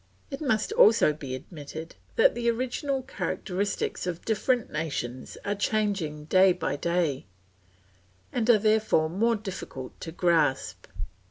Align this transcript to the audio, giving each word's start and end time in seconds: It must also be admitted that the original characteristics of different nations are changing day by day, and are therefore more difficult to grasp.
It 0.31 0.41
must 0.41 0.71
also 0.71 1.13
be 1.13 1.35
admitted 1.35 1.93
that 2.15 2.33
the 2.33 2.49
original 2.49 3.03
characteristics 3.03 4.07
of 4.07 4.25
different 4.25 4.71
nations 4.71 5.37
are 5.45 5.53
changing 5.53 6.25
day 6.25 6.53
by 6.53 6.75
day, 6.75 7.27
and 8.33 8.49
are 8.49 8.57
therefore 8.57 9.11
more 9.11 9.35
difficult 9.35 10.01
to 10.01 10.11
grasp. 10.11 10.87